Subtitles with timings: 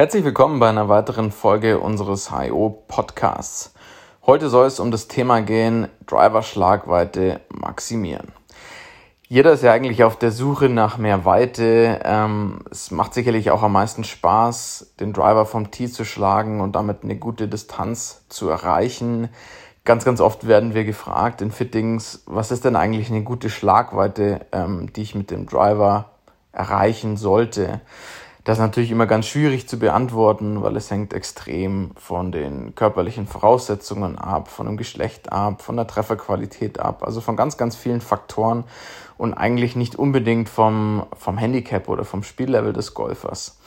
[0.00, 3.74] Herzlich willkommen bei einer weiteren Folge unseres HIO Podcasts.
[4.24, 8.28] Heute soll es um das Thema gehen, Driver-Schlagweite maximieren.
[9.28, 12.00] Jeder ist ja eigentlich auf der Suche nach mehr Weite.
[12.02, 16.76] Ähm, es macht sicherlich auch am meisten Spaß, den Driver vom Tee zu schlagen und
[16.76, 19.28] damit eine gute Distanz zu erreichen.
[19.84, 24.46] Ganz, ganz oft werden wir gefragt in Fittings, was ist denn eigentlich eine gute Schlagweite,
[24.52, 26.12] ähm, die ich mit dem Driver
[26.52, 27.82] erreichen sollte.
[28.44, 33.26] Das ist natürlich immer ganz schwierig zu beantworten, weil es hängt extrem von den körperlichen
[33.26, 38.00] Voraussetzungen ab, von dem Geschlecht ab, von der Trefferqualität ab, also von ganz, ganz vielen
[38.00, 38.64] Faktoren
[39.18, 43.58] und eigentlich nicht unbedingt vom, vom Handicap oder vom Spiellevel des Golfers.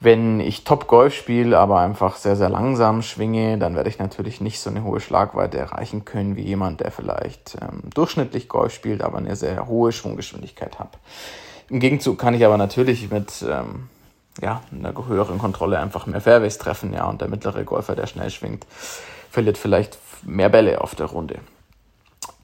[0.00, 4.58] Wenn ich Top-Golf spiele, aber einfach sehr, sehr langsam schwinge, dann werde ich natürlich nicht
[4.58, 9.18] so eine hohe Schlagweite erreichen können wie jemand, der vielleicht ähm, durchschnittlich Golf spielt, aber
[9.18, 10.98] eine sehr hohe Schwunggeschwindigkeit hat.
[11.72, 13.88] Im Gegenzug kann ich aber natürlich mit ähm,
[14.42, 18.28] ja, einer höheren Kontrolle einfach mehr Fairways treffen, ja, und der mittlere Golfer, der schnell
[18.28, 18.66] schwingt,
[19.30, 21.38] verliert vielleicht mehr Bälle auf der Runde.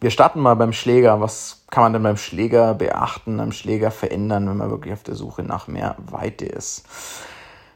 [0.01, 1.21] Wir starten mal beim Schläger.
[1.21, 5.15] Was kann man denn beim Schläger beachten, am Schläger verändern, wenn man wirklich auf der
[5.15, 6.87] Suche nach mehr Weite ist?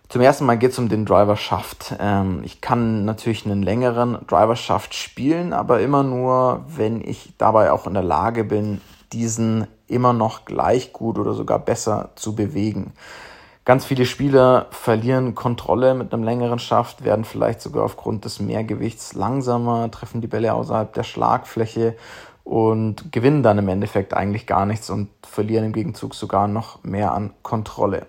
[0.08, 1.96] Zum ersten Mal geht es um den Driver Shaft.
[2.00, 7.72] Ähm, ich kann natürlich einen längeren Driver Shaft spielen, aber immer nur, wenn ich dabei
[7.72, 8.80] auch in der Lage bin,
[9.12, 12.92] diesen immer noch gleich gut oder sogar besser zu bewegen.
[13.64, 19.12] Ganz viele Spieler verlieren Kontrolle mit einem längeren Schaft, werden vielleicht sogar aufgrund des Mehrgewichts
[19.14, 21.94] langsamer, treffen die Bälle außerhalb der Schlagfläche
[22.42, 27.12] und gewinnen dann im Endeffekt eigentlich gar nichts und verlieren im Gegenzug sogar noch mehr
[27.12, 28.06] an Kontrolle.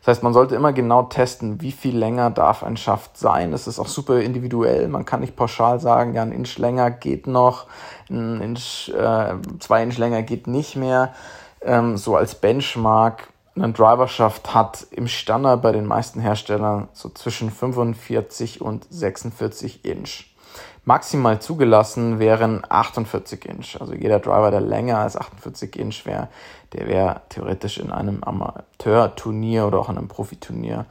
[0.00, 3.50] Das heißt, man sollte immer genau testen, wie viel länger darf ein Schaft sein.
[3.52, 4.88] Das ist auch super individuell.
[4.88, 7.66] Man kann nicht pauschal sagen, ja, ein Inch länger geht noch,
[8.08, 11.12] ein Inch, äh, zwei Inch länger geht nicht mehr.
[11.60, 17.50] Ähm, so als Benchmark, ein Driverschaft hat im Standard bei den meisten Herstellern so zwischen
[17.50, 20.29] 45 und 46 Inch.
[20.84, 23.80] Maximal zugelassen wären 48 Inch.
[23.80, 26.28] Also jeder Driver, der länger als 48 Inch wäre,
[26.72, 30.86] der wäre theoretisch in einem Amateurturnier oder auch in einem Profiturnier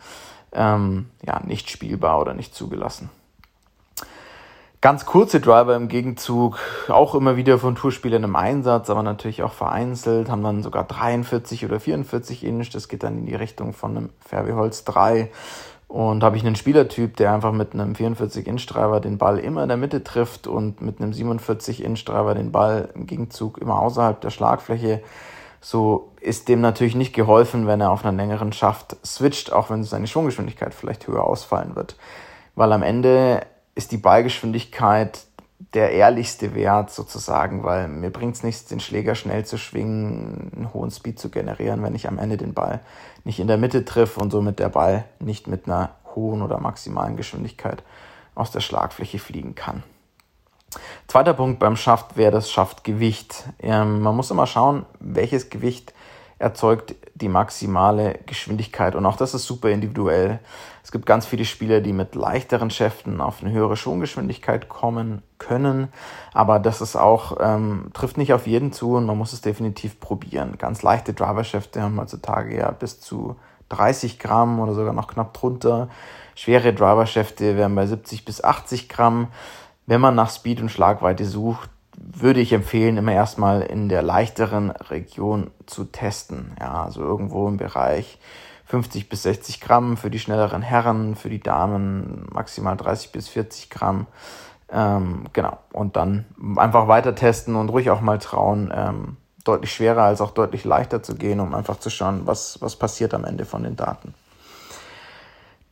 [0.52, 3.10] ähm, ja, nicht spielbar oder nicht zugelassen.
[4.82, 9.52] Ganz kurze Driver im Gegenzug, auch immer wieder von Tourspielern im Einsatz, aber natürlich auch
[9.52, 13.98] vereinzelt, haben dann sogar 43 oder 44 Inch, das geht dann in die Richtung von
[13.98, 15.30] einem Fairway Holz 3
[15.90, 19.78] und habe ich einen Spielertyp, der einfach mit einem 44-Inch-Driver den Ball immer in der
[19.78, 25.02] Mitte trifft und mit einem 47-Inch-Driver den Ball im Gegenzug immer außerhalb der Schlagfläche,
[25.62, 29.84] so ist dem natürlich nicht geholfen, wenn er auf einen längeren Schaft switcht, auch wenn
[29.84, 31.96] seine Schwunggeschwindigkeit vielleicht höher ausfallen wird.
[32.54, 33.42] Weil am Ende
[33.74, 35.26] ist die Ballgeschwindigkeit
[35.74, 40.74] der ehrlichste Wert sozusagen, weil mir bringt es nichts, den Schläger schnell zu schwingen, einen
[40.74, 42.80] hohen Speed zu generieren, wenn ich am Ende den Ball
[43.26, 47.18] nicht in der Mitte triff und somit der Ball nicht mit einer hohen oder maximalen
[47.18, 47.84] Geschwindigkeit
[48.36, 49.84] aus der Schlagfläche fliegen kann.
[51.08, 53.50] Zweiter Punkt beim Schaft wäre das Schaftgewicht.
[53.60, 55.94] Ähm, man muss immer schauen, welches Gewicht
[56.40, 58.96] erzeugt die maximale Geschwindigkeit.
[58.96, 60.40] Und auch das ist super individuell.
[60.84, 65.90] Es gibt ganz viele Spieler, die mit leichteren Schäften auf eine höhere Schwunggeschwindigkeit kommen können.
[66.34, 70.00] Aber das ist auch, ähm, trifft nicht auf jeden zu und man muss es definitiv
[70.00, 70.58] probieren.
[70.58, 73.36] Ganz leichte Driver-Schäfte haben heutzutage ja bis zu
[73.68, 75.90] 30 Gramm oder sogar noch knapp drunter.
[76.36, 79.28] Schwere Driver-Schäfte wären bei 70 bis 80 Gramm.
[79.86, 81.70] Wenn man nach Speed und Schlagweite sucht,
[82.02, 86.56] würde ich empfehlen, immer erstmal in der leichteren Region zu testen.
[86.60, 88.20] Ja, also irgendwo im Bereich
[88.66, 93.70] 50 bis 60 Gramm für die schnelleren Herren, für die Damen maximal 30 bis 40
[93.70, 94.08] Gramm.
[94.72, 95.58] Ähm, genau.
[95.74, 96.26] Und dann
[96.58, 101.02] einfach weiter testen und ruhig auch mal trauen, ähm, deutlich schwerer als auch deutlich leichter
[101.02, 104.14] zu gehen, um einfach zu schauen, was, was passiert am Ende von den Daten.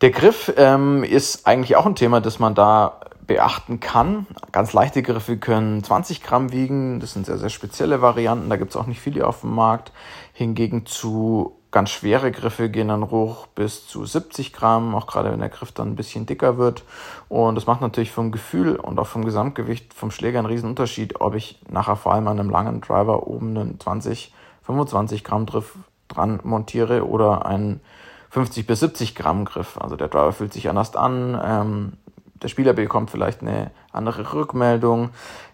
[0.02, 4.26] Der Griff ähm, ist eigentlich auch ein Thema, das man da beachten kann.
[4.52, 7.00] Ganz leichte Griffe können 20 Gramm wiegen.
[7.00, 8.50] Das sind sehr, sehr spezielle Varianten.
[8.50, 9.92] Da gibt es auch nicht viele auf dem Markt.
[10.34, 15.40] Hingegen zu ganz schwere Griffe gehen dann hoch bis zu 70 Gramm, auch gerade wenn
[15.40, 16.84] der Griff dann ein bisschen dicker wird.
[17.28, 21.20] Und das macht natürlich vom Gefühl und auch vom Gesamtgewicht vom Schläger einen riesen Unterschied,
[21.20, 24.34] ob ich nachher vor allem an einem langen Driver oben einen 20,
[24.64, 25.76] 25 Gramm Griff
[26.08, 27.82] dran montiere oder einen
[28.30, 29.78] 50 bis 70 Gramm Griff.
[29.78, 31.40] Also der Driver fühlt sich anders an.
[31.44, 31.94] Ähm,
[32.41, 35.09] der Spieler bekommt vielleicht eine andere Rückmeldung.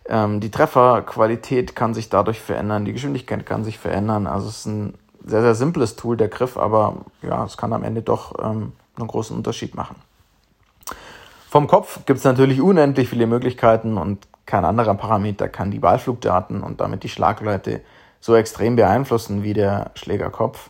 [0.08, 4.28] Ähm, die Trefferqualität kann sich dadurch verändern, die Geschwindigkeit kann sich verändern.
[4.28, 4.94] Also es ist ein
[5.26, 9.08] sehr, sehr simples Tool, der Griff, aber ja, es kann am Ende doch ähm, einen
[9.08, 9.96] großen Unterschied machen.
[11.50, 16.62] Vom Kopf gibt es natürlich unendlich viele Möglichkeiten und kein anderer Parameter kann die Ballflugdaten
[16.62, 17.82] und damit die Schlagleite
[18.20, 20.70] so extrem beeinflussen wie der Schlägerkopf.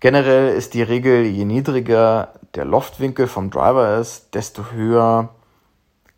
[0.00, 5.30] Generell ist die Regel, je niedriger der Loftwinkel vom Driver ist, desto höher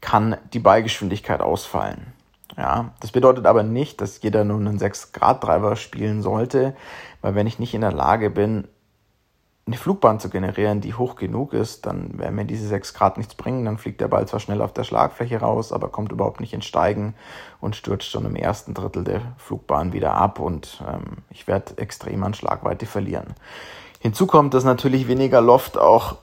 [0.00, 2.12] kann die Ballgeschwindigkeit ausfallen.
[2.56, 6.74] Ja, das bedeutet aber nicht, dass jeder nur einen 6-Grad-Driver spielen sollte,
[7.20, 8.66] weil wenn ich nicht in der Lage bin,
[9.68, 13.34] eine Flugbahn zu generieren, die hoch genug ist, dann werden mir diese 6 Grad nichts
[13.34, 13.66] bringen.
[13.66, 16.64] Dann fliegt der Ball zwar schnell auf der Schlagfläche raus, aber kommt überhaupt nicht ins
[16.64, 17.14] Steigen
[17.60, 22.24] und stürzt schon im ersten Drittel der Flugbahn wieder ab und ähm, ich werde extrem
[22.24, 23.34] an Schlagweite verlieren.
[24.00, 26.16] Hinzu kommt, dass natürlich weniger Loft auch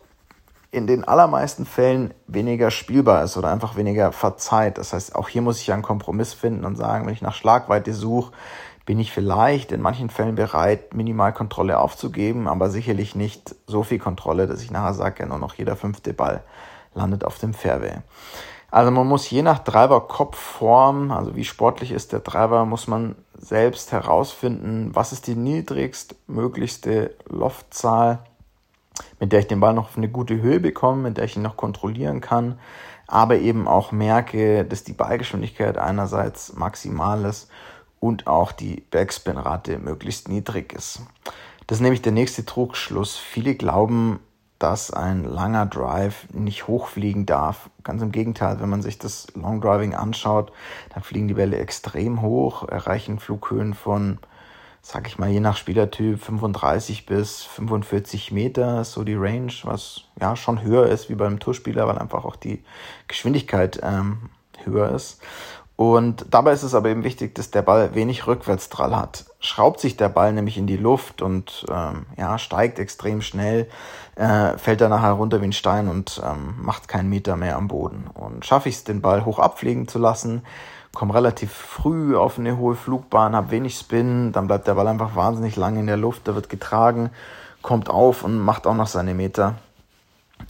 [0.72, 4.78] in den allermeisten Fällen weniger spielbar ist oder einfach weniger verzeiht.
[4.78, 7.94] Das heißt, auch hier muss ich einen Kompromiss finden und sagen, wenn ich nach Schlagweite
[7.94, 8.34] suche,
[8.86, 14.48] bin ich vielleicht in manchen Fällen bereit, Minimalkontrolle aufzugeben, aber sicherlich nicht so viel Kontrolle,
[14.48, 16.44] dass ich nachher sage, ja, nur noch jeder fünfte Ball
[16.94, 17.98] landet auf dem Fairway.
[18.70, 23.92] Also man muss je nach Treiber-Kopfform, also wie sportlich ist der Treiber, muss man selbst
[23.92, 28.20] herausfinden, was ist die niedrigstmöglichste Loftzahl,
[29.20, 31.42] mit der ich den Ball noch auf eine gute Höhe bekomme, mit der ich ihn
[31.42, 32.60] noch kontrollieren kann,
[33.08, 37.50] aber eben auch merke, dass die Ballgeschwindigkeit einerseits maximal ist
[38.00, 41.02] und auch die Backspin-Rate möglichst niedrig ist.
[41.68, 43.18] Das ist nämlich der nächste Trugschluss.
[43.18, 44.20] Viele glauben,
[44.60, 47.70] dass ein langer Drive nicht hochfliegen darf.
[47.84, 50.52] Ganz im Gegenteil, wenn man sich das Long Driving anschaut,
[50.94, 54.20] dann fliegen die Bälle extrem hoch, erreichen Flughöhen von,
[54.82, 60.36] sag ich mal, je nach Spielertyp 35 bis 45 Meter, so die Range, was ja
[60.36, 62.64] schon höher ist wie beim Tourspieler, weil einfach auch die
[63.08, 64.30] Geschwindigkeit ähm,
[64.64, 65.20] höher ist.
[65.78, 69.26] Und dabei ist es aber eben wichtig, dass der Ball wenig Rückwärtsdrall hat.
[69.42, 73.68] Schraubt sich der Ball nämlich in die Luft und ähm, ja, steigt extrem schnell,
[74.16, 77.68] äh, fällt er nachher runter wie ein Stein und ähm, macht keinen Meter mehr am
[77.68, 78.06] Boden.
[78.14, 80.44] Und schaffe ich es, den Ball hoch abfliegen zu lassen,
[80.94, 85.16] komme relativ früh auf eine hohe Flugbahn, habe wenig Spin, dann bleibt der Ball einfach
[85.16, 87.10] wahnsinnig lang in der Luft, der wird getragen,
[87.62, 89.56] kommt auf und macht auch noch seine Meter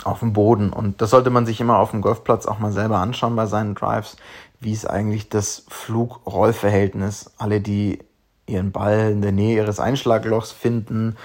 [0.04, 0.72] auf dem Boden.
[0.72, 3.76] Und das sollte man sich immer auf dem Golfplatz auch mal selber anschauen bei seinen
[3.76, 4.18] Drives
[4.60, 7.32] wie ist eigentlich das Flug-Roll-Verhältnis.
[7.38, 8.00] Alle, die
[8.48, 11.16] ihren Ball in der Nähe ihres Einschlaglochs finden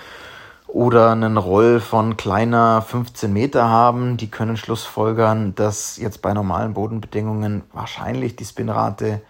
[0.73, 6.75] oder einen Roll von kleiner 15 Meter haben, die können schlussfolgern, dass jetzt bei normalen
[6.75, 9.21] Bodenbedingungen wahrscheinlich die Spinrate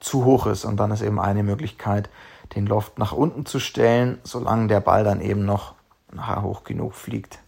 [0.00, 0.64] zu hoch ist.
[0.64, 2.10] Und dann ist eben eine Möglichkeit,
[2.54, 5.74] den Loft nach unten zu stellen, solange der Ball dann eben noch
[6.12, 7.38] nachher hoch genug fliegt.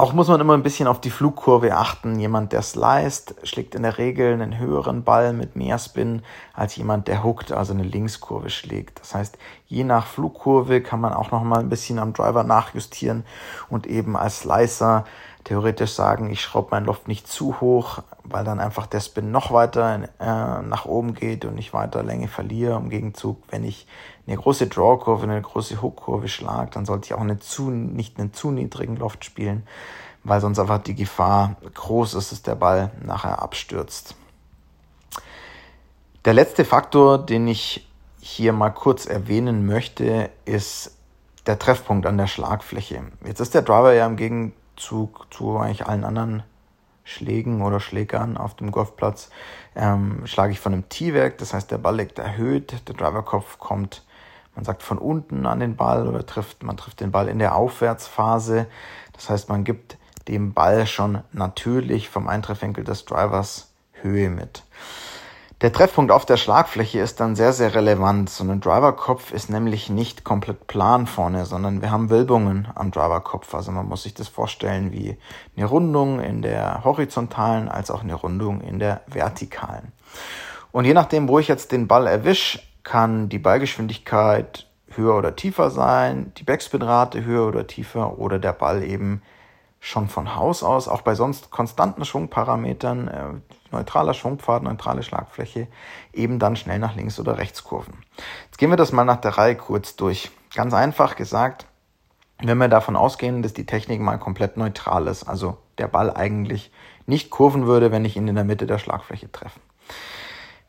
[0.00, 2.20] Auch muss man immer ein bisschen auf die Flugkurve achten.
[2.20, 6.22] Jemand, der sliced, schlägt in der Regel einen höheren Ball mit mehr Spin
[6.54, 9.00] als jemand, der hookt, also eine Linkskurve schlägt.
[9.00, 9.36] Das heißt,
[9.66, 13.24] je nach Flugkurve kann man auch noch mal ein bisschen am Driver nachjustieren
[13.70, 15.04] und eben als Slicer
[15.48, 19.50] theoretisch sagen, ich schraube mein Loft nicht zu hoch, weil dann einfach der Spin noch
[19.50, 22.76] weiter äh, nach oben geht und ich weiter Länge verliere.
[22.76, 23.86] Im Gegenzug, wenn ich
[24.26, 28.34] eine große Drawkurve, eine große Hookkurve schlage, dann sollte ich auch eine zu, nicht einen
[28.34, 29.66] zu niedrigen Loft spielen,
[30.22, 34.16] weil sonst einfach die Gefahr groß ist, dass der Ball nachher abstürzt.
[36.26, 37.88] Der letzte Faktor, den ich
[38.20, 40.94] hier mal kurz erwähnen möchte, ist
[41.46, 43.00] der Treffpunkt an der Schlagfläche.
[43.24, 46.44] Jetzt ist der Driver ja im Gegensatz Gegenzug zu eigentlich allen anderen
[47.02, 49.30] Schlägen oder Schlägern auf dem Golfplatz
[49.74, 54.04] ähm, schlage ich von einem Tee-Werk, das heißt der Ball liegt erhöht, der Driverkopf kommt,
[54.54, 57.56] man sagt von unten an den Ball oder trifft, man trifft den Ball in der
[57.56, 58.66] Aufwärtsphase,
[59.14, 59.98] das heißt man gibt
[60.28, 64.62] dem Ball schon natürlich vom Eintreffwinkel des Drivers Höhe mit.
[65.60, 68.30] Der Treffpunkt auf der Schlagfläche ist dann sehr, sehr relevant.
[68.30, 73.52] So ein Driverkopf ist nämlich nicht komplett plan vorne, sondern wir haben Wölbungen am Driverkopf.
[73.56, 75.16] Also man muss sich das vorstellen wie
[75.56, 79.90] eine Rundung in der horizontalen als auch eine Rundung in der vertikalen.
[80.70, 85.70] Und je nachdem, wo ich jetzt den Ball erwische, kann die Ballgeschwindigkeit höher oder tiefer
[85.70, 89.22] sein, die Backspinrate höher oder tiefer oder der Ball eben
[89.80, 93.24] schon von Haus aus, auch bei sonst konstanten Schwungparametern, äh,
[93.70, 95.68] neutraler Schwungpfad, neutrale Schlagfläche,
[96.12, 97.94] eben dann schnell nach links oder rechts kurven.
[98.46, 100.30] Jetzt gehen wir das mal nach der Reihe kurz durch.
[100.54, 101.66] Ganz einfach gesagt,
[102.40, 106.72] wenn wir davon ausgehen, dass die Technik mal komplett neutral ist, also der Ball eigentlich
[107.06, 109.60] nicht kurven würde, wenn ich ihn in der Mitte der Schlagfläche treffe.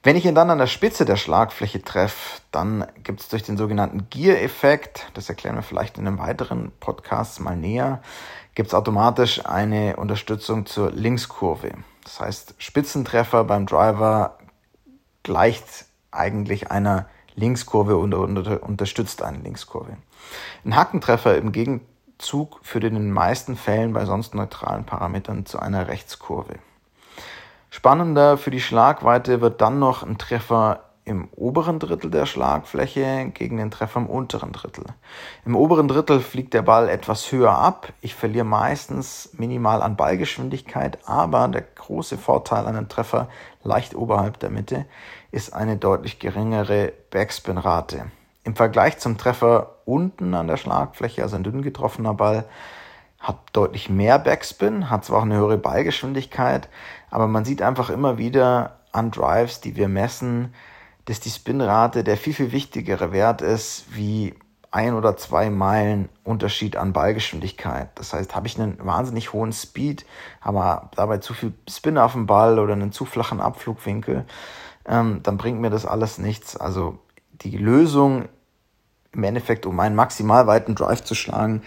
[0.02, 3.58] Wenn ich ihn dann an der Spitze der Schlagfläche treffe, dann gibt es durch den
[3.58, 8.02] sogenannten Gear-Effekt, das erklären wir vielleicht in einem weiteren Podcast mal näher,
[8.56, 11.72] gibt es automatisch eine Unterstützung zur Linkskurve.
[12.06, 14.38] Das heißt, Spitzentreffer beim Driver
[15.24, 19.98] gleicht eigentlich einer Linkskurve und unterstützt eine Linkskurve.
[20.64, 25.90] Ein Hackentreffer im Gegenzug führt in den meisten Fällen bei sonst neutralen Parametern zu einer
[25.90, 26.56] Rechtskurve.
[27.70, 33.58] Spannender für die Schlagweite wird dann noch ein Treffer im oberen Drittel der Schlagfläche gegen
[33.58, 34.86] den Treffer im unteren Drittel.
[35.44, 37.92] Im oberen Drittel fliegt der Ball etwas höher ab.
[38.02, 43.28] Ich verliere meistens minimal an Ballgeschwindigkeit, aber der große Vorteil an einem Treffer
[43.64, 44.86] leicht oberhalb der Mitte
[45.32, 48.12] ist eine deutlich geringere Backspin-Rate.
[48.44, 52.46] Im Vergleich zum Treffer unten an der Schlagfläche, also ein dünn getroffener Ball,
[53.20, 56.70] hat deutlich mehr Backspin, hat zwar auch eine höhere Ballgeschwindigkeit,
[57.12, 60.54] aber man sieht einfach immer wieder an Drives, die wir messen,
[61.06, 64.36] dass die Spinrate der viel, viel wichtigere Wert ist, wie
[64.72, 67.90] ein oder zwei Meilen Unterschied an Ballgeschwindigkeit.
[67.96, 70.06] Das heißt, habe ich einen wahnsinnig hohen Speed,
[70.42, 74.26] aber dabei zu viel Spin auf dem Ball oder einen zu flachen Abflugwinkel,
[74.86, 76.56] ähm, dann bringt mir das alles nichts.
[76.56, 77.00] Also
[77.42, 78.30] die Lösung
[79.14, 81.62] im Endeffekt, um einen maximal weiten Drive zu schlagen,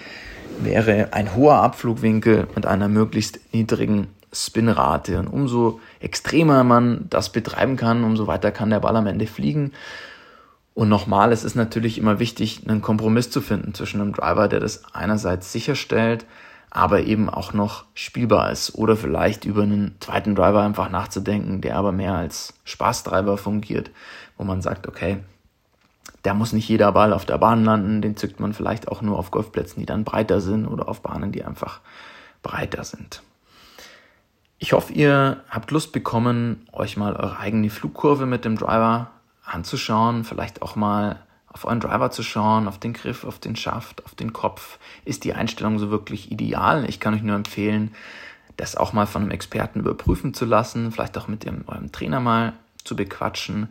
[0.61, 5.19] wäre ein hoher Abflugwinkel mit einer möglichst niedrigen Spinrate.
[5.19, 9.73] Und umso extremer man das betreiben kann, umso weiter kann der Ball am Ende fliegen.
[10.75, 14.61] Und nochmal, es ist natürlich immer wichtig, einen Kompromiss zu finden zwischen einem Driver, der
[14.61, 16.25] das einerseits sicherstellt,
[16.71, 18.75] aber eben auch noch spielbar ist.
[18.75, 23.91] Oder vielleicht über einen zweiten Driver einfach nachzudenken, der aber mehr als Spaßtreiber fungiert,
[24.39, 25.19] wo man sagt, okay,
[26.23, 29.19] da muss nicht jeder Ball auf der Bahn landen, den zückt man vielleicht auch nur
[29.19, 31.81] auf Golfplätzen, die dann breiter sind oder auf Bahnen, die einfach
[32.43, 33.23] breiter sind.
[34.59, 39.11] Ich hoffe, ihr habt Lust bekommen, euch mal eure eigene Flugkurve mit dem Driver
[39.45, 44.05] anzuschauen, vielleicht auch mal auf euren Driver zu schauen, auf den Griff, auf den Schaft,
[44.05, 44.79] auf den Kopf.
[45.05, 46.89] Ist die Einstellung so wirklich ideal?
[46.89, 47.93] Ich kann euch nur empfehlen,
[48.57, 52.21] das auch mal von einem Experten überprüfen zu lassen, vielleicht auch mit dem, eurem Trainer
[52.21, 52.53] mal
[52.85, 53.69] zu bequatschen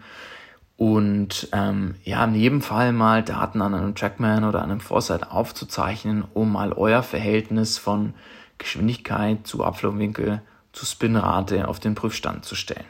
[0.82, 6.24] und ähm, ja, in jedem Fall mal Daten an einem Trackman oder einem Foresight aufzuzeichnen,
[6.34, 8.16] um mal euer Verhältnis von
[8.58, 10.42] Geschwindigkeit zu Abflugwinkel
[10.74, 12.88] zu Spinrate auf den Prüfstand zu stellen.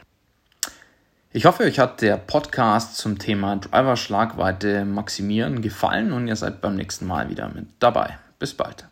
[1.32, 6.62] Ich hoffe, euch hat der Podcast zum Thema Driver Schlagweite maximieren gefallen und ihr seid
[6.62, 8.16] beim nächsten Mal wieder mit dabei.
[8.38, 8.86] Bis bald.